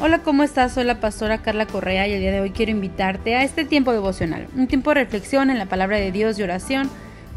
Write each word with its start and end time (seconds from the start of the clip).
Hola, 0.00 0.20
¿cómo 0.20 0.44
estás? 0.44 0.74
Soy 0.74 0.84
la 0.84 1.00
pastora 1.00 1.38
Carla 1.38 1.66
Correa 1.66 2.06
y 2.06 2.12
el 2.12 2.20
día 2.20 2.30
de 2.30 2.40
hoy 2.40 2.50
quiero 2.50 2.70
invitarte 2.70 3.34
a 3.34 3.42
este 3.42 3.64
tiempo 3.64 3.92
devocional, 3.92 4.46
un 4.54 4.68
tiempo 4.68 4.90
de 4.90 5.02
reflexión 5.02 5.50
en 5.50 5.58
la 5.58 5.66
palabra 5.66 5.96
de 5.96 6.12
Dios 6.12 6.38
y 6.38 6.44
oración, 6.44 6.88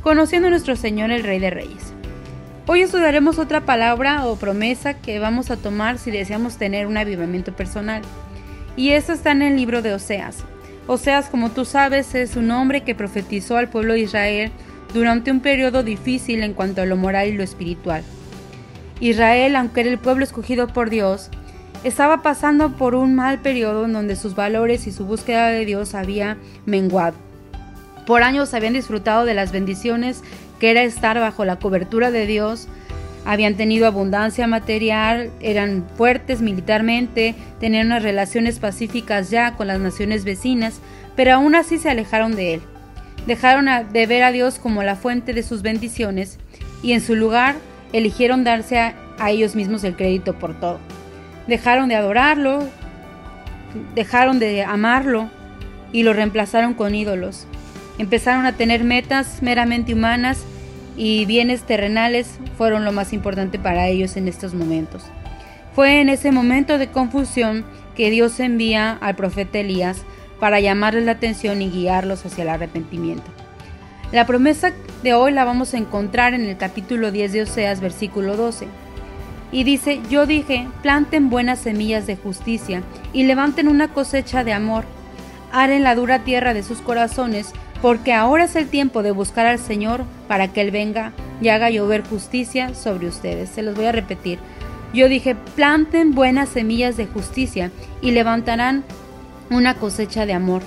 conociendo 0.04 0.48
a 0.48 0.52
nuestro 0.52 0.76
Señor 0.76 1.10
el 1.10 1.24
Rey 1.24 1.40
de 1.40 1.50
Reyes. 1.50 1.92
Hoy 2.68 2.82
estudiaremos 2.82 3.40
otra 3.40 3.62
palabra 3.62 4.28
o 4.28 4.36
promesa 4.36 4.94
que 4.94 5.18
vamos 5.18 5.50
a 5.50 5.58
tomar 5.58 5.98
si 5.98 6.12
deseamos 6.12 6.58
tener 6.58 6.86
un 6.86 6.98
avivamiento 6.98 7.52
personal. 7.52 8.04
Y 8.78 8.92
esto 8.92 9.14
está 9.14 9.32
en 9.32 9.42
el 9.42 9.56
libro 9.56 9.82
de 9.82 9.96
Oseas. 9.96 10.44
Oseas, 10.86 11.30
como 11.30 11.50
tú 11.50 11.66
sabes, 11.66 12.14
es 12.14 12.36
un 12.36 12.52
hombre 12.52 12.82
que 12.82 12.94
profetizó 12.94 13.58
al 13.58 13.70
pueblo 13.70 13.94
de 13.94 14.02
Israel 14.02 14.52
durante 14.94 15.32
un 15.32 15.40
periodo 15.40 15.82
difícil 15.82 16.44
en 16.44 16.54
cuanto 16.54 16.84
a 16.84 16.86
lo 16.86 16.96
moral 16.96 17.28
y 17.28 17.32
lo 17.32 17.42
espiritual. 17.42 18.04
Israel, 19.00 19.56
aunque 19.56 19.82
era 19.82 19.90
el 19.90 19.98
pueblo 19.98 20.24
escogido 20.24 20.68
por 20.68 20.92
Dios, 20.92 21.32
estaba 21.84 22.22
pasando 22.22 22.74
por 22.74 22.94
un 22.94 23.16
mal 23.16 23.40
periodo 23.40 23.86
en 23.86 23.94
donde 23.94 24.16
sus 24.16 24.36
valores 24.36 24.86
y 24.86 24.92
su 24.92 25.06
búsqueda 25.06 25.48
de 25.48 25.66
Dios 25.66 25.96
había 25.96 26.38
menguado. 26.66 27.16
Por 28.06 28.24
años 28.24 28.54
habían 28.54 28.74
disfrutado 28.74 29.26
de 29.26 29.34
las 29.34 29.52
bendiciones 29.52 30.22
que 30.60 30.70
era 30.70 30.84
estar 30.84 31.20
bajo 31.20 31.44
la 31.44 31.58
cobertura 31.58 32.12
de 32.12 32.28
Dios, 32.28 32.68
habían 33.26 33.56
tenido 33.56 33.88
abundancia 33.88 34.48
material, 34.48 35.32
eran 35.40 35.86
fuertes 35.96 36.42
militarmente, 36.42 37.36
tenían 37.60 37.88
unas 37.88 38.04
relaciones 38.04 38.60
pacíficas 38.60 39.30
ya 39.32 39.56
con 39.56 39.68
las 39.68 39.80
naciones 39.80 40.24
vecinas, 40.24 40.80
pero 41.16 41.34
aún 41.34 41.56
así 41.56 41.78
se 41.78 41.90
alejaron 41.90 42.36
de 42.36 42.56
Él. 42.56 42.62
Dejaron 43.26 43.68
de 43.92 44.06
ver 44.08 44.24
a 44.24 44.32
Dios 44.32 44.60
como 44.60 44.84
la 44.84 44.96
fuente 44.96 45.34
de 45.34 45.44
sus 45.44 45.62
bendiciones 45.62 46.38
y 46.82 46.94
en 46.94 47.02
su 47.02 47.16
lugar 47.16 47.56
eligieron 47.94 48.44
darse 48.44 48.80
a 48.80 49.32
ellos 49.32 49.56
mismos 49.56 49.84
el 49.84 49.96
crédito 49.96 50.34
por 50.38 50.60
todo 50.60 50.80
dejaron 51.48 51.90
de 51.90 51.96
adorarlo, 51.96 52.68
dejaron 53.96 54.40
de 54.40 54.64
amarlo 54.64 55.30
y 55.92 56.04
lo 56.04 56.14
reemplazaron 56.14 56.74
con 56.74 56.96
ídolos. 56.96 57.48
Empezaron 57.98 58.46
a 58.46 58.54
tener 58.54 58.84
metas 58.84 59.42
meramente 59.42 59.94
humanas 59.94 60.44
y 60.98 61.26
bienes 61.26 61.64
terrenales 61.64 62.40
fueron 62.58 62.86
lo 62.86 62.92
más 62.92 63.14
importante 63.14 63.60
para 63.60 63.88
ellos 63.88 64.18
en 64.18 64.28
estos 64.28 64.54
momentos. 64.54 65.04
Fue 65.76 66.02
en 66.02 66.10
ese 66.10 66.32
momento 66.32 66.78
de 66.78 66.88
confusión 66.88 67.66
que 67.96 68.10
Dios 68.10 68.40
envía 68.40 68.98
al 69.02 69.16
profeta 69.16 69.60
Elías 69.60 70.04
para 70.40 70.60
llamarles 70.60 71.06
la 71.06 71.14
atención 71.14 71.62
y 71.62 71.70
guiarlos 71.70 72.26
hacia 72.26 72.42
el 72.44 72.50
arrepentimiento. 72.50 73.24
La 74.12 74.26
promesa 74.26 74.74
de 75.04 75.14
hoy 75.14 75.32
la 75.32 75.46
vamos 75.46 75.74
a 75.74 75.78
encontrar 75.78 76.34
en 76.34 76.42
el 76.42 76.58
capítulo 76.58 77.12
10 77.12 77.32
de 77.32 77.42
Oseas, 77.44 77.80
versículo 77.80 78.36
12. 78.36 78.68
Y 79.52 79.64
dice, 79.64 80.02
yo 80.10 80.26
dije, 80.26 80.68
planten 80.82 81.30
buenas 81.30 81.60
semillas 81.60 82.08
de 82.08 82.16
justicia 82.16 82.84
y 83.14 83.24
levanten 83.24 83.68
una 83.68 83.90
cosecha 83.90 84.44
de 84.44 84.54
amor. 84.54 84.86
Haren 85.52 85.84
la 85.84 85.96
dura 85.96 86.20
tierra 86.20 86.54
de 86.54 86.64
sus 86.64 86.80
corazones, 86.80 87.52
porque 87.82 88.14
ahora 88.14 88.46
es 88.46 88.56
el 88.56 88.70
tiempo 88.70 89.04
de 89.04 89.12
buscar 89.12 89.46
al 89.46 89.60
Señor 89.60 90.06
para 90.28 90.48
que 90.48 90.62
Él 90.62 90.72
venga 90.72 91.12
y 91.42 91.50
haga 91.50 91.70
llover 91.70 92.04
justicia 92.04 92.74
sobre 92.76 93.08
ustedes. 93.08 93.50
Se 93.50 93.62
los 93.62 93.76
voy 93.76 93.86
a 93.86 93.92
repetir. 93.92 94.40
Yo 94.94 95.10
dije, 95.10 95.36
planten 95.56 96.14
buenas 96.14 96.50
semillas 96.50 96.96
de 96.96 97.08
justicia 97.08 97.72
y 98.02 98.12
levantarán 98.12 98.84
una 99.50 99.76
cosecha 99.76 100.26
de 100.26 100.34
amor. 100.34 100.62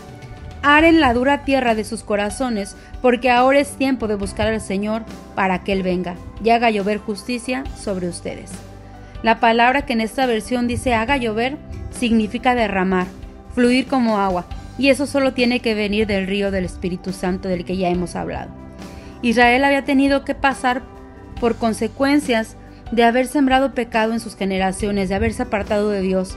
Haren 0.62 1.00
la 1.00 1.12
dura 1.12 1.44
tierra 1.44 1.74
de 1.74 1.84
sus 1.84 2.02
corazones, 2.02 2.76
porque 3.02 3.30
ahora 3.30 3.60
es 3.60 3.76
tiempo 3.76 4.08
de 4.08 4.14
buscar 4.14 4.48
al 4.48 4.60
Señor 4.60 5.02
para 5.34 5.62
que 5.62 5.72
Él 5.72 5.82
venga 5.82 6.16
y 6.42 6.50
haga 6.50 6.70
llover 6.70 6.98
justicia 6.98 7.64
sobre 7.76 8.08
ustedes. 8.08 8.50
La 9.24 9.40
palabra 9.40 9.86
que 9.86 9.94
en 9.94 10.02
esta 10.02 10.26
versión 10.26 10.68
dice 10.68 10.92
haga 10.92 11.16
llover 11.16 11.56
significa 11.90 12.54
derramar, 12.54 13.06
fluir 13.54 13.86
como 13.86 14.18
agua, 14.18 14.44
y 14.76 14.90
eso 14.90 15.06
solo 15.06 15.32
tiene 15.32 15.60
que 15.60 15.72
venir 15.72 16.06
del 16.06 16.26
río 16.26 16.50
del 16.50 16.66
Espíritu 16.66 17.14
Santo 17.14 17.48
del 17.48 17.64
que 17.64 17.78
ya 17.78 17.88
hemos 17.88 18.16
hablado. 18.16 18.50
Israel 19.22 19.64
había 19.64 19.82
tenido 19.86 20.26
que 20.26 20.34
pasar 20.34 20.82
por 21.40 21.56
consecuencias 21.56 22.58
de 22.92 23.02
haber 23.02 23.26
sembrado 23.26 23.72
pecado 23.72 24.12
en 24.12 24.20
sus 24.20 24.36
generaciones, 24.36 25.08
de 25.08 25.14
haberse 25.14 25.44
apartado 25.44 25.88
de 25.88 26.02
Dios. 26.02 26.36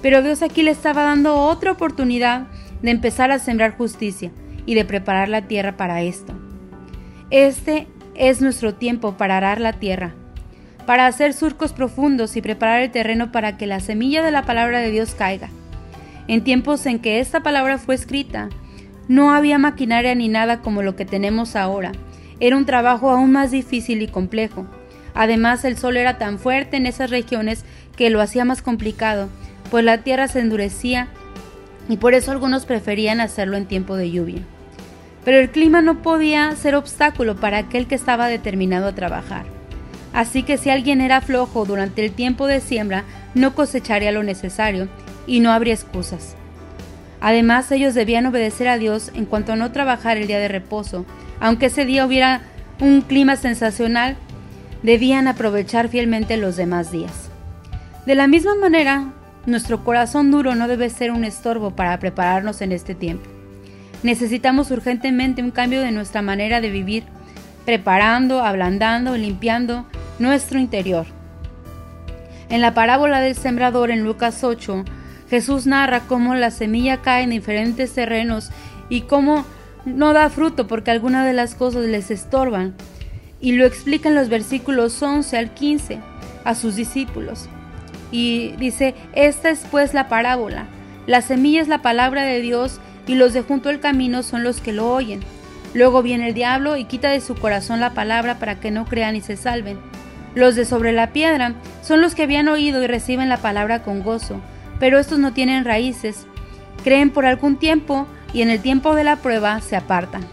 Pero 0.00 0.22
Dios 0.22 0.40
aquí 0.42 0.62
le 0.62 0.70
estaba 0.70 1.02
dando 1.02 1.34
otra 1.34 1.72
oportunidad 1.72 2.46
de 2.82 2.92
empezar 2.92 3.32
a 3.32 3.40
sembrar 3.40 3.76
justicia 3.76 4.30
y 4.64 4.76
de 4.76 4.84
preparar 4.84 5.28
la 5.28 5.48
tierra 5.48 5.76
para 5.76 6.02
esto. 6.02 6.34
Este 7.30 7.88
es 8.14 8.40
nuestro 8.40 8.74
tiempo 8.74 9.16
para 9.16 9.38
arar 9.38 9.60
la 9.60 9.72
tierra, 9.72 10.14
para 10.88 11.06
hacer 11.06 11.34
surcos 11.34 11.74
profundos 11.74 12.34
y 12.38 12.40
preparar 12.40 12.80
el 12.80 12.90
terreno 12.90 13.30
para 13.30 13.58
que 13.58 13.66
la 13.66 13.78
semilla 13.78 14.22
de 14.22 14.30
la 14.30 14.44
palabra 14.44 14.78
de 14.78 14.90
Dios 14.90 15.14
caiga. 15.14 15.50
En 16.28 16.42
tiempos 16.42 16.86
en 16.86 16.98
que 16.98 17.20
esta 17.20 17.42
palabra 17.42 17.76
fue 17.76 17.94
escrita, 17.94 18.48
no 19.06 19.34
había 19.34 19.58
maquinaria 19.58 20.14
ni 20.14 20.28
nada 20.28 20.62
como 20.62 20.82
lo 20.82 20.96
que 20.96 21.04
tenemos 21.04 21.56
ahora. 21.56 21.92
Era 22.40 22.56
un 22.56 22.64
trabajo 22.64 23.10
aún 23.10 23.32
más 23.32 23.50
difícil 23.50 24.00
y 24.00 24.08
complejo. 24.08 24.64
Además, 25.12 25.62
el 25.66 25.76
sol 25.76 25.98
era 25.98 26.16
tan 26.16 26.38
fuerte 26.38 26.78
en 26.78 26.86
esas 26.86 27.10
regiones 27.10 27.66
que 27.94 28.08
lo 28.08 28.22
hacía 28.22 28.46
más 28.46 28.62
complicado, 28.62 29.28
pues 29.70 29.84
la 29.84 29.98
tierra 29.98 30.26
se 30.26 30.40
endurecía 30.40 31.08
y 31.90 31.98
por 31.98 32.14
eso 32.14 32.30
algunos 32.30 32.64
preferían 32.64 33.20
hacerlo 33.20 33.58
en 33.58 33.66
tiempo 33.66 33.94
de 33.96 34.10
lluvia. 34.10 34.40
Pero 35.22 35.36
el 35.36 35.50
clima 35.50 35.82
no 35.82 36.00
podía 36.00 36.50
ser 36.56 36.74
obstáculo 36.74 37.36
para 37.36 37.58
aquel 37.58 37.86
que 37.86 37.94
estaba 37.94 38.28
determinado 38.28 38.86
a 38.86 38.94
trabajar. 38.94 39.57
Así 40.18 40.42
que 40.42 40.58
si 40.58 40.68
alguien 40.68 41.00
era 41.00 41.20
flojo 41.20 41.64
durante 41.64 42.04
el 42.04 42.10
tiempo 42.10 42.48
de 42.48 42.58
siembra, 42.60 43.04
no 43.36 43.54
cosecharía 43.54 44.10
lo 44.10 44.24
necesario 44.24 44.88
y 45.28 45.38
no 45.38 45.52
habría 45.52 45.74
excusas. 45.74 46.34
Además, 47.20 47.70
ellos 47.70 47.94
debían 47.94 48.26
obedecer 48.26 48.66
a 48.66 48.78
Dios 48.78 49.12
en 49.14 49.26
cuanto 49.26 49.52
a 49.52 49.56
no 49.56 49.70
trabajar 49.70 50.16
el 50.16 50.26
día 50.26 50.40
de 50.40 50.48
reposo. 50.48 51.06
Aunque 51.38 51.66
ese 51.66 51.84
día 51.84 52.04
hubiera 52.04 52.40
un 52.80 53.02
clima 53.02 53.36
sensacional, 53.36 54.16
debían 54.82 55.28
aprovechar 55.28 55.88
fielmente 55.88 56.36
los 56.36 56.56
demás 56.56 56.90
días. 56.90 57.30
De 58.04 58.16
la 58.16 58.26
misma 58.26 58.56
manera, 58.56 59.12
nuestro 59.46 59.84
corazón 59.84 60.32
duro 60.32 60.56
no 60.56 60.66
debe 60.66 60.90
ser 60.90 61.12
un 61.12 61.22
estorbo 61.22 61.76
para 61.76 61.96
prepararnos 62.00 62.60
en 62.60 62.72
este 62.72 62.96
tiempo. 62.96 63.30
Necesitamos 64.02 64.72
urgentemente 64.72 65.44
un 65.44 65.52
cambio 65.52 65.80
de 65.80 65.92
nuestra 65.92 66.22
manera 66.22 66.60
de 66.60 66.70
vivir, 66.70 67.04
preparando, 67.64 68.42
ablandando, 68.42 69.16
limpiando 69.16 69.86
nuestro 70.18 70.58
interior. 70.58 71.06
En 72.48 72.60
la 72.60 72.74
parábola 72.74 73.20
del 73.20 73.36
sembrador 73.36 73.90
en 73.90 74.04
Lucas 74.04 74.42
8, 74.42 74.84
Jesús 75.28 75.66
narra 75.66 76.00
cómo 76.00 76.34
la 76.34 76.50
semilla 76.50 77.02
cae 77.02 77.24
en 77.24 77.30
diferentes 77.30 77.92
terrenos 77.92 78.50
y 78.88 79.02
cómo 79.02 79.44
no 79.84 80.12
da 80.12 80.30
fruto 80.30 80.66
porque 80.66 80.90
algunas 80.90 81.26
de 81.26 81.34
las 81.34 81.54
cosas 81.54 81.84
les 81.84 82.10
estorban. 82.10 82.74
Y 83.40 83.52
lo 83.52 83.66
explica 83.66 84.08
en 84.08 84.14
los 84.14 84.28
versículos 84.28 85.00
11 85.00 85.36
al 85.36 85.54
15 85.54 86.00
a 86.44 86.54
sus 86.54 86.74
discípulos. 86.74 87.48
Y 88.10 88.52
dice, 88.58 88.94
esta 89.12 89.50
es 89.50 89.64
pues 89.70 89.94
la 89.94 90.08
parábola. 90.08 90.66
La 91.06 91.22
semilla 91.22 91.60
es 91.60 91.68
la 91.68 91.82
palabra 91.82 92.22
de 92.22 92.40
Dios 92.40 92.80
y 93.06 93.14
los 93.14 93.32
de 93.32 93.42
junto 93.42 93.68
al 93.68 93.80
camino 93.80 94.22
son 94.22 94.42
los 94.42 94.60
que 94.60 94.72
lo 94.72 94.92
oyen. 94.92 95.20
Luego 95.74 96.02
viene 96.02 96.28
el 96.28 96.34
diablo 96.34 96.76
y 96.76 96.84
quita 96.84 97.10
de 97.10 97.20
su 97.20 97.34
corazón 97.34 97.80
la 97.80 97.94
palabra 97.94 98.38
para 98.38 98.58
que 98.58 98.70
no 98.70 98.86
crean 98.86 99.14
y 99.16 99.20
se 99.20 99.36
salven. 99.36 99.78
Los 100.38 100.54
de 100.54 100.64
sobre 100.64 100.92
la 100.92 101.08
piedra 101.08 101.54
son 101.82 102.00
los 102.00 102.14
que 102.14 102.22
habían 102.22 102.46
oído 102.46 102.80
y 102.80 102.86
reciben 102.86 103.28
la 103.28 103.38
palabra 103.38 103.82
con 103.82 104.04
gozo, 104.04 104.40
pero 104.78 105.00
estos 105.00 105.18
no 105.18 105.32
tienen 105.32 105.64
raíces, 105.64 106.28
creen 106.84 107.10
por 107.10 107.26
algún 107.26 107.56
tiempo 107.56 108.06
y 108.32 108.42
en 108.42 108.48
el 108.48 108.60
tiempo 108.60 108.94
de 108.94 109.02
la 109.02 109.16
prueba 109.16 109.60
se 109.60 109.74
apartan. 109.74 110.24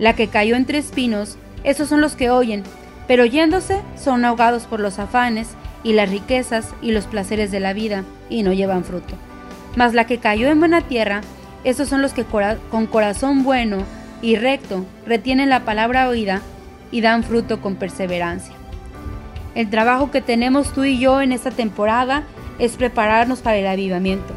La 0.00 0.16
que 0.16 0.26
cayó 0.26 0.56
entre 0.56 0.78
espinos, 0.78 1.38
esos 1.62 1.88
son 1.88 2.00
los 2.00 2.16
que 2.16 2.30
oyen, 2.30 2.64
pero 3.06 3.24
yéndose 3.26 3.80
son 3.94 4.24
ahogados 4.24 4.64
por 4.64 4.80
los 4.80 4.98
afanes 4.98 5.50
y 5.84 5.92
las 5.92 6.10
riquezas 6.10 6.74
y 6.82 6.90
los 6.90 7.04
placeres 7.04 7.52
de 7.52 7.60
la 7.60 7.74
vida 7.74 8.02
y 8.28 8.42
no 8.42 8.52
llevan 8.52 8.82
fruto. 8.82 9.14
Mas 9.76 9.94
la 9.94 10.04
que 10.04 10.18
cayó 10.18 10.48
en 10.48 10.58
buena 10.58 10.80
tierra, 10.80 11.20
esos 11.62 11.88
son 11.88 12.02
los 12.02 12.12
que 12.12 12.24
con 12.24 12.88
corazón 12.88 13.44
bueno 13.44 13.84
y 14.20 14.34
recto 14.34 14.84
retienen 15.06 15.48
la 15.48 15.64
palabra 15.64 16.08
oída 16.08 16.42
y 16.90 17.02
dan 17.02 17.22
fruto 17.22 17.60
con 17.60 17.76
perseverancia. 17.76 18.57
El 19.54 19.70
trabajo 19.70 20.10
que 20.10 20.20
tenemos 20.20 20.72
tú 20.72 20.84
y 20.84 20.98
yo 20.98 21.20
en 21.20 21.32
esta 21.32 21.50
temporada 21.50 22.24
es 22.58 22.76
prepararnos 22.76 23.40
para 23.40 23.56
el 23.56 23.66
avivamiento. 23.66 24.34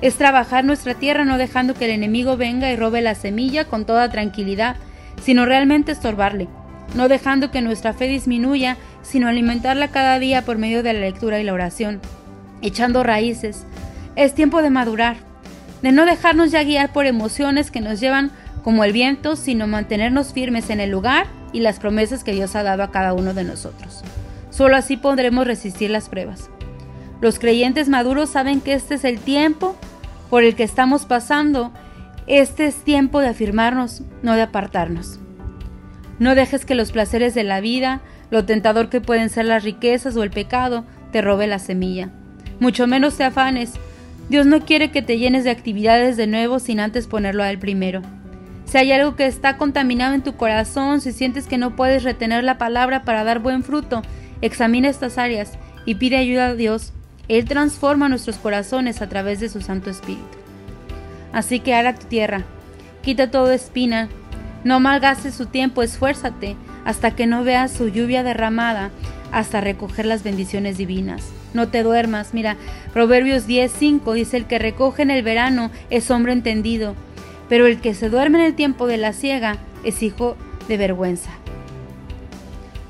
Es 0.00 0.16
trabajar 0.16 0.64
nuestra 0.64 0.94
tierra 0.94 1.24
no 1.24 1.38
dejando 1.38 1.74
que 1.74 1.86
el 1.86 1.90
enemigo 1.90 2.36
venga 2.36 2.70
y 2.70 2.76
robe 2.76 3.02
la 3.02 3.14
semilla 3.14 3.64
con 3.64 3.84
toda 3.84 4.10
tranquilidad, 4.10 4.76
sino 5.22 5.44
realmente 5.44 5.92
estorbarle, 5.92 6.48
no 6.94 7.08
dejando 7.08 7.50
que 7.50 7.62
nuestra 7.62 7.92
fe 7.92 8.06
disminuya, 8.06 8.76
sino 9.02 9.28
alimentarla 9.28 9.88
cada 9.88 10.18
día 10.18 10.42
por 10.42 10.58
medio 10.58 10.82
de 10.82 10.92
la 10.92 11.00
lectura 11.00 11.40
y 11.40 11.44
la 11.44 11.52
oración, 11.52 12.00
echando 12.62 13.02
raíces. 13.02 13.64
Es 14.16 14.34
tiempo 14.34 14.62
de 14.62 14.70
madurar, 14.70 15.16
de 15.82 15.92
no 15.92 16.06
dejarnos 16.06 16.50
ya 16.50 16.62
guiar 16.62 16.92
por 16.92 17.06
emociones 17.06 17.70
que 17.70 17.80
nos 17.80 18.00
llevan 18.00 18.30
como 18.62 18.84
el 18.84 18.92
viento, 18.92 19.36
sino 19.36 19.66
mantenernos 19.66 20.32
firmes 20.32 20.70
en 20.70 20.80
el 20.80 20.90
lugar 20.90 21.26
y 21.52 21.60
las 21.60 21.78
promesas 21.78 22.24
que 22.24 22.32
Dios 22.32 22.54
ha 22.54 22.62
dado 22.62 22.82
a 22.82 22.90
cada 22.90 23.14
uno 23.14 23.34
de 23.34 23.44
nosotros. 23.44 24.02
Solo 24.58 24.74
así 24.74 24.96
podremos 24.96 25.46
resistir 25.46 25.88
las 25.88 26.08
pruebas. 26.08 26.50
Los 27.20 27.38
creyentes 27.38 27.88
maduros 27.88 28.30
saben 28.30 28.60
que 28.60 28.74
este 28.74 28.96
es 28.96 29.04
el 29.04 29.20
tiempo 29.20 29.76
por 30.30 30.42
el 30.42 30.56
que 30.56 30.64
estamos 30.64 31.06
pasando. 31.06 31.72
Este 32.26 32.66
es 32.66 32.82
tiempo 32.82 33.20
de 33.20 33.28
afirmarnos, 33.28 34.02
no 34.24 34.34
de 34.34 34.42
apartarnos. 34.42 35.20
No 36.18 36.34
dejes 36.34 36.64
que 36.64 36.74
los 36.74 36.90
placeres 36.90 37.36
de 37.36 37.44
la 37.44 37.60
vida, 37.60 38.00
lo 38.32 38.46
tentador 38.46 38.88
que 38.88 39.00
pueden 39.00 39.30
ser 39.30 39.44
las 39.44 39.62
riquezas 39.62 40.16
o 40.16 40.24
el 40.24 40.30
pecado, 40.30 40.84
te 41.12 41.22
robe 41.22 41.46
la 41.46 41.60
semilla. 41.60 42.10
Mucho 42.58 42.88
menos 42.88 43.16
te 43.16 43.22
afanes. 43.22 43.74
Dios 44.28 44.44
no 44.44 44.62
quiere 44.64 44.90
que 44.90 45.02
te 45.02 45.18
llenes 45.18 45.44
de 45.44 45.50
actividades 45.50 46.16
de 46.16 46.26
nuevo 46.26 46.58
sin 46.58 46.80
antes 46.80 47.06
ponerlo 47.06 47.44
a 47.44 47.50
Él 47.50 47.60
primero. 47.60 48.02
Si 48.64 48.76
hay 48.76 48.90
algo 48.90 49.14
que 49.14 49.26
está 49.26 49.56
contaminado 49.56 50.14
en 50.14 50.22
tu 50.22 50.34
corazón, 50.34 51.00
si 51.00 51.12
sientes 51.12 51.46
que 51.46 51.58
no 51.58 51.76
puedes 51.76 52.02
retener 52.02 52.42
la 52.42 52.58
palabra 52.58 53.04
para 53.04 53.22
dar 53.22 53.38
buen 53.38 53.62
fruto, 53.62 54.02
examina 54.42 54.88
estas 54.88 55.18
áreas 55.18 55.58
y 55.84 55.96
pide 55.96 56.16
ayuda 56.16 56.48
a 56.48 56.54
Dios. 56.54 56.92
Él 57.28 57.44
transforma 57.44 58.08
nuestros 58.08 58.36
corazones 58.36 59.02
a 59.02 59.08
través 59.08 59.40
de 59.40 59.48
su 59.48 59.60
Santo 59.60 59.90
Espíritu. 59.90 60.24
Así 61.32 61.60
que 61.60 61.74
ara 61.74 61.94
tu 61.94 62.06
tierra, 62.06 62.44
quita 63.02 63.30
toda 63.30 63.54
espina, 63.54 64.08
no 64.64 64.80
malgastes 64.80 65.34
su 65.34 65.46
tiempo, 65.46 65.82
esfuérzate 65.82 66.56
hasta 66.84 67.10
que 67.10 67.26
no 67.26 67.44
veas 67.44 67.70
su 67.70 67.88
lluvia 67.88 68.22
derramada, 68.22 68.90
hasta 69.30 69.60
recoger 69.60 70.06
las 70.06 70.22
bendiciones 70.22 70.78
divinas. 70.78 71.22
No 71.52 71.68
te 71.68 71.82
duermas, 71.82 72.32
mira, 72.32 72.56
Proverbios 72.94 73.46
10:5 73.46 74.14
dice: 74.14 74.38
El 74.38 74.46
que 74.46 74.58
recoge 74.58 75.02
en 75.02 75.10
el 75.10 75.22
verano 75.22 75.70
es 75.90 76.10
hombre 76.10 76.32
entendido 76.32 76.94
pero 77.48 77.66
el 77.66 77.80
que 77.80 77.94
se 77.94 78.10
duerme 78.10 78.38
en 78.38 78.44
el 78.44 78.54
tiempo 78.54 78.86
de 78.86 78.98
la 78.98 79.12
ciega 79.12 79.56
es 79.84 80.02
hijo 80.02 80.36
de 80.68 80.76
vergüenza. 80.76 81.30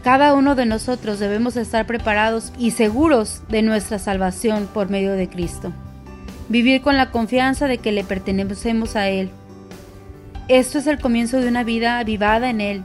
Cada 0.08 0.32
uno 0.32 0.54
de 0.54 0.64
nosotros 0.64 1.18
debemos 1.18 1.58
estar 1.58 1.84
preparados 1.84 2.50
y 2.58 2.70
seguros 2.70 3.42
de 3.50 3.60
nuestra 3.60 3.98
salvación 3.98 4.66
por 4.72 4.88
medio 4.88 5.12
de 5.12 5.28
Cristo. 5.28 5.70
Vivir 6.48 6.80
con 6.80 6.96
la 6.96 7.10
confianza 7.10 7.68
de 7.68 7.76
que 7.76 7.92
le 7.92 8.04
pertenecemos 8.04 8.96
a 8.96 9.10
Él. 9.10 9.28
Esto 10.48 10.78
es 10.78 10.86
el 10.86 10.98
comienzo 10.98 11.42
de 11.42 11.48
una 11.48 11.62
vida 11.62 11.98
avivada 11.98 12.48
en 12.48 12.62
Él. 12.62 12.84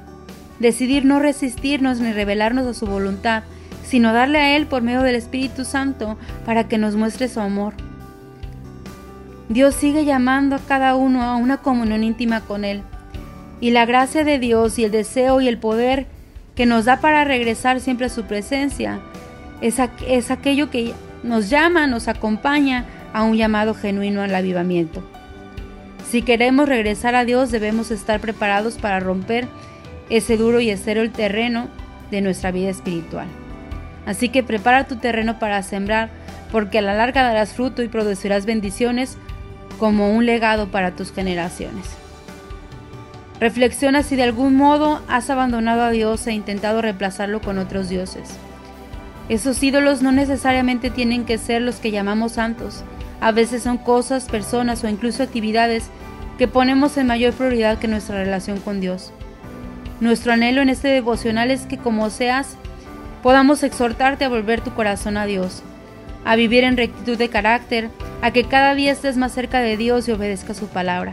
Decidir 0.60 1.06
no 1.06 1.22
resistirnos 1.22 2.02
ni 2.02 2.12
rebelarnos 2.12 2.68
a 2.68 2.74
su 2.74 2.88
voluntad, 2.88 3.44
sino 3.86 4.12
darle 4.12 4.40
a 4.40 4.58
Él 4.58 4.68
por 4.68 4.82
medio 4.82 5.02
del 5.02 5.16
Espíritu 5.16 5.64
Santo 5.64 6.18
para 6.46 6.68
que 6.68 6.78
nos 6.78 6.98
muestre 6.98 7.30
su 7.30 7.40
amor. 7.40 7.74
Dios 9.48 9.76
sigue 9.76 10.04
llamando 10.04 10.58
a 10.58 10.66
cada 10.68 10.98
uno 10.98 11.24
a 11.24 11.38
una 11.38 11.60
comunión 11.60 12.04
íntima 12.04 12.42
con 12.42 12.66
Él. 12.66 12.82
Y 13.62 13.72
la 13.72 13.86
gracia 13.86 14.26
de 14.26 14.40
Dios 14.40 14.78
y 14.78 14.84
el 14.84 14.92
deseo 14.92 15.40
y 15.40 15.48
el 15.48 15.58
poder 15.58 16.08
que 16.56 16.66
nos 16.66 16.86
da 16.86 17.00
para 17.00 17.24
regresar 17.24 17.80
siempre 17.80 18.08
a 18.08 18.10
su 18.10 18.24
presencia 18.24 19.00
es, 19.62 19.78
es 20.08 20.32
aquello 20.32 20.70
que 20.70 20.94
nos 21.24 21.50
llama, 21.50 21.88
nos 21.88 22.08
acompaña 22.08 22.86
a 23.14 23.24
un 23.24 23.38
llamado 23.38 23.74
genuino 23.74 24.22
al 24.22 24.36
avivamiento. 24.36 25.04
Si 26.10 26.22
queremos 26.22 26.68
regresar 26.68 27.16
a 27.16 27.26
Dios 27.26 27.52
debemos 27.52 27.90
estar 27.92 28.20
preparados 28.20 28.76
para 28.76 29.00
romper 29.00 29.48
ese 30.10 30.38
duro 30.38 30.60
y 30.60 30.70
estéril 30.70 31.12
terreno 31.12 31.70
de 32.12 32.22
nuestra 32.22 32.52
vida 32.52 32.70
espiritual. 32.70 33.28
Así 34.06 34.30
que 34.30 34.44
prepara 34.44 34.86
tu 34.86 34.98
terreno 34.98 35.40
para 35.40 35.64
sembrar, 35.64 36.10
porque 36.52 36.80
a 36.80 36.82
la 36.82 36.94
larga 36.94 37.24
darás 37.24 37.54
fruto 37.54 37.82
y 37.82 37.88
producirás 37.88 38.46
bendiciones 38.46 39.18
como 39.80 40.14
un 40.14 40.26
legado 40.26 40.68
para 40.68 40.92
tus 40.92 41.12
generaciones. 41.12 42.03
Reflexiona 43.44 44.04
si 44.04 44.16
de 44.16 44.24
algún 44.24 44.56
modo 44.56 45.02
has 45.10 45.30
abandonado 45.30 45.82
a 45.82 45.90
Dios 45.90 46.26
e 46.28 46.32
intentado 46.32 46.82
reemplazarlo 46.82 47.42
con 47.42 47.58
otros 47.58 47.90
dioses. 47.90 48.38
Esos 49.28 49.62
ídolos 49.62 50.02
no 50.02 50.14
necesariamente 50.14 50.90
tienen 50.90 51.26
que 51.26 51.38
ser 51.38 51.62
los 51.62 51.76
que 51.76 51.92
llamamos 51.92 52.32
santos. 52.32 52.86
A 53.20 53.34
veces 53.34 53.62
son 53.62 53.78
cosas, 53.78 54.30
personas 54.30 54.82
o 54.86 54.88
incluso 54.88 55.24
actividades 55.24 55.90
que 56.38 56.48
ponemos 56.48 56.96
en 56.96 57.08
mayor 57.08 57.34
prioridad 57.34 57.80
que 57.80 57.90
nuestra 57.90 58.16
relación 58.16 58.62
con 58.62 58.80
Dios. 58.80 59.12
Nuestro 60.00 60.32
anhelo 60.32 60.62
en 60.62 60.70
este 60.70 60.88
devocional 60.88 61.52
es 61.52 61.66
que 61.66 61.78
como 61.78 62.10
seas, 62.12 62.56
podamos 63.22 63.62
exhortarte 63.64 64.24
a 64.24 64.30
volver 64.30 64.62
tu 64.62 64.74
corazón 64.74 65.18
a 65.18 65.26
Dios, 65.26 65.64
a 66.24 66.38
vivir 66.38 66.64
en 66.64 66.78
rectitud 66.78 67.18
de 67.18 67.28
carácter, 67.28 67.90
a 68.22 68.32
que 68.32 68.46
cada 68.46 68.74
día 68.74 68.94
estés 68.94 69.18
más 69.18 69.34
cerca 69.34 69.60
de 69.60 69.76
Dios 69.76 70.08
y 70.08 70.14
obedezca 70.14 70.54
su 70.54 70.68
palabra. 70.68 71.12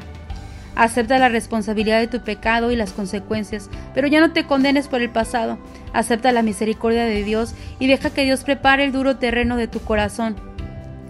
Acepta 0.81 1.19
la 1.19 1.29
responsabilidad 1.29 2.01
de 2.01 2.07
tu 2.07 2.21
pecado 2.21 2.71
y 2.71 2.77
las 2.77 2.93
consecuencias, 2.95 3.69
pero 3.93 4.07
ya 4.07 4.19
no 4.19 4.33
te 4.33 4.47
condenes 4.47 4.89
por 4.89 5.03
el 5.03 5.11
pasado. 5.11 5.59
Acepta 5.93 6.33
la 6.33 6.41
misericordia 6.41 7.05
de 7.05 7.23
Dios 7.23 7.55
y 7.79 7.87
deja 7.87 8.09
que 8.09 8.25
Dios 8.25 8.45
prepare 8.45 8.85
el 8.85 8.91
duro 8.91 9.19
terreno 9.19 9.59
de 9.59 9.69
tu 9.69 9.81
corazón, 9.81 10.37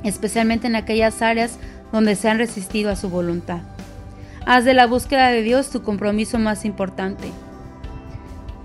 especialmente 0.02 0.67
en 0.67 0.75
aquellas 0.75 1.22
áreas 1.22 1.61
donde 1.93 2.17
se 2.17 2.28
han 2.28 2.38
resistido 2.38 2.90
a 2.90 2.96
su 2.96 3.11
voluntad. 3.11 3.61
Haz 4.44 4.64
de 4.64 4.75
la 4.75 4.88
búsqueda 4.88 5.28
de 5.28 5.43
Dios 5.43 5.70
tu 5.70 5.84
compromiso 5.84 6.40
más 6.40 6.64
importante. 6.64 7.31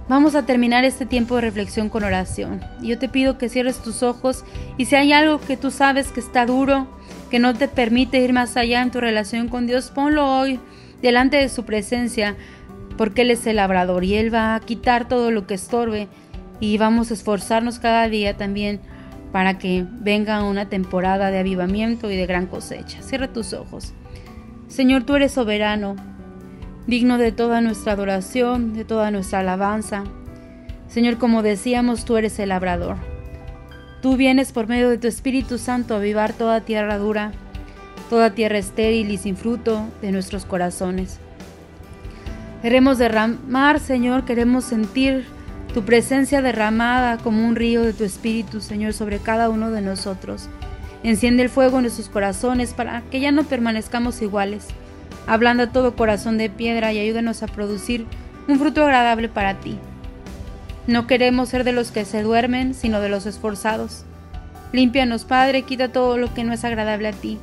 Vamos 0.09 0.33
a 0.33 0.47
terminar 0.47 0.85
este 0.85 1.05
tiempo 1.05 1.35
de 1.35 1.41
reflexión 1.41 1.89
con 1.89 2.03
oración. 2.03 2.61
Yo 2.81 2.97
te 2.97 3.09
pido 3.09 3.37
que 3.37 3.49
cierres 3.49 3.77
tus 3.77 4.01
ojos 4.01 4.43
y 4.75 4.85
si 4.85 4.95
hay 4.95 5.13
algo 5.13 5.39
que 5.39 5.55
tú 5.55 5.69
sabes 5.69 6.07
que 6.07 6.19
está 6.19 6.47
duro, 6.47 6.87
que 7.29 7.37
no 7.37 7.53
te 7.53 7.67
permite 7.67 8.21
ir 8.21 8.33
más 8.33 8.57
allá 8.57 8.81
en 8.81 8.89
tu 8.89 8.99
relación 8.99 9.49
con 9.49 9.67
Dios, 9.67 9.91
ponlo 9.91 10.39
hoy 10.39 10.59
delante 11.01 11.38
de 11.38 11.50
su 11.50 11.65
presencia, 11.65 12.36
porque 12.97 13.24
Él 13.24 13.31
es 13.31 13.45
el 13.47 13.57
labrador 13.57 14.03
y 14.03 14.15
Él 14.15 14.33
va 14.33 14.56
a 14.56 14.59
quitar 14.59 15.07
todo 15.07 15.31
lo 15.31 15.47
que 15.47 15.53
estorbe 15.53 16.07
y 16.59 16.77
vamos 16.77 17.12
a 17.12 17.13
esforzarnos 17.13 17.80
cada 17.80 18.07
día 18.07 18.38
también 18.38 18.80
para 19.31 19.57
que 19.57 19.86
venga 20.00 20.44
una 20.44 20.69
temporada 20.69 21.30
de 21.30 21.39
avivamiento 21.39 22.09
y 22.09 22.15
de 22.15 22.25
gran 22.25 22.47
cosecha. 22.47 23.01
Cierra 23.01 23.27
tus 23.27 23.53
ojos. 23.53 23.94
Señor, 24.68 25.03
tú 25.03 25.15
eres 25.15 25.33
soberano, 25.33 25.95
digno 26.88 27.18
de 27.18 27.31
toda 27.31 27.62
nuestra 27.62 27.94
adoración, 27.94 28.74
de 28.74 28.86
toda 28.86 29.12
nuestra 29.12 29.39
alabanza. 29.39 30.03
Señor, 30.88 31.18
como 31.18 31.44
decíamos, 31.44 32.06
tú 32.06 32.15
eres 32.18 32.39
el 32.39 32.50
labrador. 32.50 32.95
Tú 34.01 34.15
vienes 34.15 34.51
por 34.51 34.68
medio 34.68 34.89
de 34.89 34.98
tu 34.98 35.07
Espíritu 35.07 35.57
Santo 35.57 35.95
a 35.95 35.98
avivar 35.98 36.33
toda 36.33 36.62
tierra 36.62 36.98
dura, 36.98 37.31
toda 38.09 38.33
tierra 38.33 38.57
estéril 38.57 39.11
y 39.11 39.17
sin 39.17 39.37
fruto 39.37 39.87
de 40.01 40.11
nuestros 40.11 40.45
corazones. 40.45 41.19
Queremos 42.61 42.97
derramar, 42.97 43.79
Señor, 43.79 44.25
queremos 44.25 44.63
sentir 44.63 45.25
tu 45.73 45.83
presencia 45.83 46.41
derramada 46.41 47.17
como 47.17 47.45
un 47.45 47.55
río 47.55 47.83
de 47.83 47.93
tu 47.93 48.03
Espíritu, 48.03 48.61
Señor, 48.61 48.93
sobre 48.93 49.19
cada 49.19 49.49
uno 49.49 49.71
de 49.71 49.81
nosotros. 49.81 50.49
Enciende 51.03 51.43
el 51.43 51.49
fuego 51.49 51.77
en 51.77 51.83
nuestros 51.83 52.09
corazones 52.09 52.73
para 52.73 53.01
que 53.11 53.19
ya 53.19 53.31
no 53.31 53.43
permanezcamos 53.43 54.21
iguales 54.21 54.67
Ablanda 55.27 55.71
todo 55.71 55.95
corazón 55.95 56.38
de 56.38 56.51
piedra 56.51 56.93
y 56.93 57.00
ayúdanos 57.00 57.41
a 57.41 57.47
producir 57.47 58.05
un 58.47 58.59
fruto 58.59 58.83
agradable 58.83 59.27
para 59.27 59.55
ti. 59.55 59.77
No 60.85 61.07
queremos 61.07 61.50
ser 61.50 61.63
de 61.63 61.71
los 61.71 61.91
que 61.91 62.05
se 62.05 62.21
duermen, 62.21 62.75
sino 62.75 63.01
de 63.01 63.09
los 63.09 63.25
esforzados. 63.25 64.05
Límpianos, 64.71 65.25
Padre, 65.25 65.63
quita 65.63 65.91
todo 65.91 66.17
lo 66.17 66.31
que 66.33 66.43
no 66.43 66.53
es 66.53 66.63
agradable 66.63 67.07
a 67.07 67.12
ti. 67.12 67.39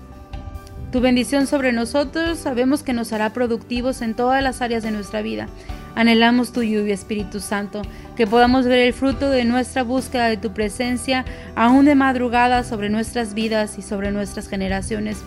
Tu 0.92 1.00
bendición 1.00 1.46
sobre 1.46 1.72
nosotros 1.72 2.38
sabemos 2.38 2.82
que 2.82 2.92
nos 2.92 3.14
hará 3.14 3.30
productivos 3.30 4.02
en 4.02 4.12
todas 4.12 4.42
las 4.42 4.60
áreas 4.60 4.82
de 4.82 4.90
nuestra 4.90 5.22
vida. 5.22 5.48
Anhelamos 5.94 6.52
tu 6.52 6.62
lluvia, 6.62 6.92
Espíritu 6.92 7.40
Santo, 7.40 7.80
que 8.14 8.26
podamos 8.26 8.66
ver 8.66 8.80
el 8.80 8.92
fruto 8.92 9.30
de 9.30 9.46
nuestra 9.46 9.84
búsqueda 9.84 10.26
de 10.26 10.36
tu 10.36 10.52
presencia, 10.52 11.24
aún 11.56 11.86
de 11.86 11.94
madrugada, 11.94 12.62
sobre 12.62 12.90
nuestras 12.90 13.32
vidas 13.32 13.78
y 13.78 13.82
sobre 13.82 14.12
nuestras 14.12 14.48
generaciones. 14.48 15.22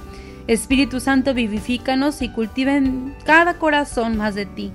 Espíritu 0.46 1.00
Santo, 1.00 1.34
vivifícanos 1.34 2.22
y 2.22 2.30
cultiva 2.30 2.76
en 2.76 3.16
cada 3.26 3.56
corazón 3.56 4.18
más 4.18 4.36
de 4.36 4.46
ti. 4.46 4.72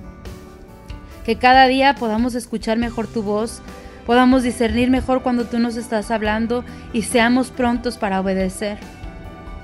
Que 1.23 1.37
cada 1.37 1.67
día 1.67 1.95
podamos 1.95 2.35
escuchar 2.35 2.77
mejor 2.77 3.07
tu 3.07 3.23
voz, 3.23 3.61
podamos 4.05 4.43
discernir 4.43 4.89
mejor 4.89 5.23
cuando 5.23 5.45
tú 5.45 5.57
nos 5.57 5.77
estás 5.77 6.11
hablando 6.11 6.65
y 6.91 7.03
seamos 7.03 7.49
prontos 7.49 7.97
para 7.97 8.19
obedecer. 8.19 8.77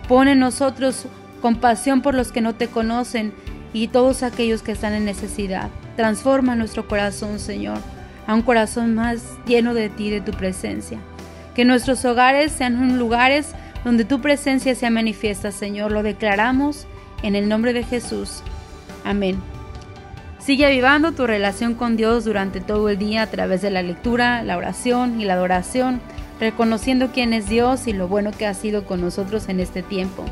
Pon 0.08 0.28
en 0.28 0.40
nosotros 0.40 1.06
compasión 1.42 2.02
por 2.02 2.16
los 2.16 2.32
que 2.32 2.42
no 2.42 2.56
te 2.56 2.68
conocen 2.68 3.34
y 3.74 3.90
todos 3.90 4.24
aquellos 4.24 4.64
que 4.64 4.72
están 4.72 4.94
en 4.94 5.06
necesidad. 5.06 5.70
Transforma 5.96 6.56
nuestro 6.56 6.88
corazón, 6.88 7.40
Señor, 7.40 7.80
a 8.26 8.34
un 8.34 8.42
corazón 8.42 8.96
más 8.96 9.38
lleno 9.46 9.74
de 9.74 9.90
ti, 9.90 10.10
de 10.10 10.22
tu 10.22 10.32
presencia. 10.32 11.00
Que 11.56 11.66
nuestros 11.66 12.06
hogares 12.06 12.52
sean 12.52 12.98
lugares 12.98 13.54
donde 13.84 14.06
tu 14.06 14.22
presencia 14.22 14.76
sea 14.76 14.90
manifiesta, 14.90 15.52
Señor. 15.52 15.92
Lo 15.92 16.04
declaramos 16.04 16.88
en 17.24 17.36
el 17.36 17.50
nombre 17.50 17.74
de 17.74 17.84
Jesús. 17.84 18.42
Amén. 19.04 19.42
Sigue 20.40 20.66
avivando 20.66 21.12
tu 21.12 21.28
relación 21.28 21.74
con 21.74 21.98
Dios 21.98 22.24
durante 22.24 22.62
todo 22.62 22.90
el 22.90 22.98
día 22.98 23.24
a 23.24 23.28
través 23.28 23.62
de 23.62 23.70
la 23.70 23.82
lectura, 23.82 24.44
la 24.44 24.58
oración 24.58 25.20
y 25.20 25.26
la 25.26 25.34
adoración, 25.34 26.00
reconociendo 26.40 27.12
quién 27.14 27.34
es 27.34 27.48
Dios 27.50 27.88
y 27.88 27.94
lo 27.94 28.08
bueno 28.08 28.32
que 28.32 28.46
ha 28.46 28.54
sido 28.54 28.86
con 28.86 29.02
nosotros 29.02 29.50
en 29.50 29.60
este 29.60 29.84
tiempo. 29.84 30.26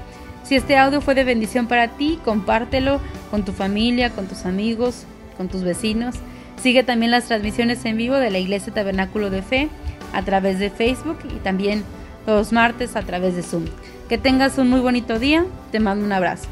Si 0.43 0.55
este 0.55 0.77
audio 0.77 1.01
fue 1.01 1.15
de 1.15 1.24
bendición 1.24 1.67
para 1.67 1.88
ti, 1.89 2.19
compártelo 2.24 3.00
con 3.31 3.43
tu 3.43 3.51
familia, 3.51 4.12
con 4.12 4.27
tus 4.27 4.45
amigos, 4.45 5.05
con 5.38 5.47
tus 5.47 5.63
vecinos. 5.63 6.15
Sigue 6.62 6.83
también 6.83 7.12
las 7.12 7.25
transmisiones 7.25 7.83
en 7.85 7.97
vivo 7.97 8.15
de 8.15 8.29
la 8.29 8.38
Iglesia 8.38 8.74
Tabernáculo 8.74 9.29
de 9.29 9.41
Fe 9.41 9.69
a 10.13 10.21
través 10.21 10.59
de 10.59 10.69
Facebook 10.69 11.17
y 11.35 11.39
también 11.39 11.83
los 12.27 12.53
martes 12.53 12.95
a 12.95 13.01
través 13.01 13.35
de 13.35 13.43
Zoom. 13.43 13.65
Que 14.07 14.17
tengas 14.17 14.57
un 14.57 14.69
muy 14.69 14.79
bonito 14.81 15.17
día, 15.17 15.45
te 15.71 15.79
mando 15.79 16.05
un 16.05 16.12
abrazo. 16.12 16.47